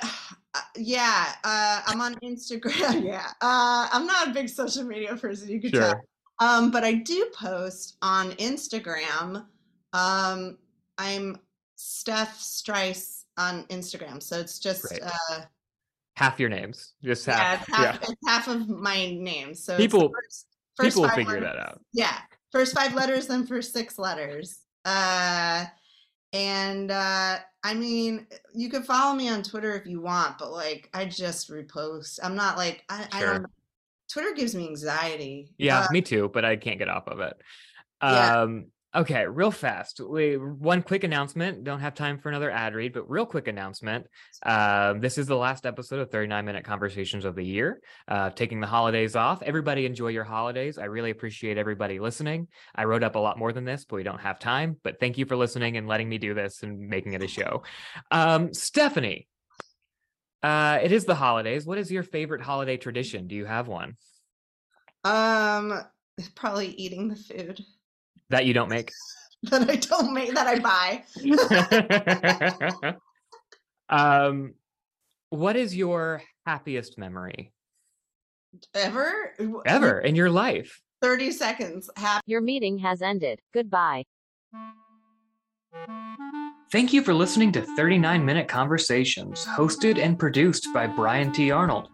[0.55, 1.32] uh, yeah.
[1.43, 3.03] Uh, I'm on Instagram.
[3.03, 3.26] yeah.
[3.41, 5.49] Uh, I'm not a big social media person.
[5.49, 6.01] You could tell.
[6.39, 9.47] Um, but I do post on Instagram.
[9.95, 10.59] Um,
[10.99, 11.39] I'm
[11.76, 14.22] Steph Streis on Instagram.
[14.22, 15.03] So it's just Great.
[15.03, 15.41] uh
[16.16, 17.62] Half your names, just yeah, half.
[17.68, 18.09] it's half, Yeah.
[18.11, 19.53] it's half of my name.
[19.55, 21.80] So People- first, first People will figure letters- that out.
[21.93, 22.16] Yeah.
[22.53, 24.61] First five letters, then first six letters.
[24.85, 25.64] Uh
[26.32, 30.89] and uh I mean you can follow me on Twitter if you want, but like
[30.95, 32.20] I just repost.
[32.22, 33.47] I'm not like I, I don't
[34.12, 35.53] Twitter gives me anxiety.
[35.59, 36.30] Yeah, Uh, me too.
[36.32, 37.35] But I can't get off of it.
[38.03, 38.43] Yeah.
[38.97, 40.01] Okay, real fast.
[40.01, 41.64] We, one quick announcement.
[41.64, 44.07] Don't have time for another ad read, but real quick announcement.
[44.45, 47.80] Uh, this is the last episode of 39 Minute Conversations of the year.
[48.07, 49.42] Uh, taking the holidays off.
[49.42, 50.78] Everybody enjoy your holidays.
[50.78, 52.47] I really appreciate everybody listening.
[52.72, 54.76] I wrote up a lot more than this, but we don't have time.
[54.84, 57.64] But thank you for listening and letting me do this and making it a show.
[58.12, 59.26] Um, Stephanie,
[60.45, 61.66] uh, it is the holidays.
[61.66, 63.26] What is your favorite holiday tradition?
[63.26, 63.97] Do you have one
[65.03, 65.80] Um,
[66.36, 67.61] probably eating the food
[68.31, 68.91] that you don't make?
[69.45, 71.03] that I don't make that I buy.
[73.89, 74.55] um,
[75.31, 77.53] what is your happiest memory
[78.75, 79.33] Ever?
[79.66, 80.81] ever in your life?
[81.03, 81.91] 30 seconds.
[81.97, 82.22] Happy.
[82.27, 83.41] Your meeting has ended.
[83.53, 84.05] Goodbye.
[86.72, 91.51] Thank you for listening to 39 Minute Conversations, hosted and produced by Brian T.
[91.51, 91.89] Arnold.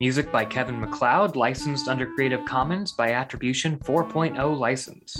[0.00, 5.16] Music by Kevin MacLeod, licensed under Creative Commons by Attribution 4.0 license.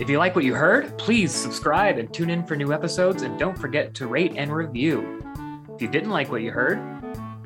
[0.00, 3.36] If you like what you heard, please subscribe and tune in for new episodes, and
[3.36, 5.20] don't forget to rate and review.
[5.74, 6.78] If you didn't like what you heard,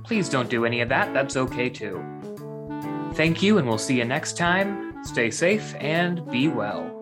[0.05, 2.05] please don't do any of that, that's okay too.
[3.15, 5.03] Thank you, and we'll see you next time.
[5.03, 7.02] Stay safe and be well.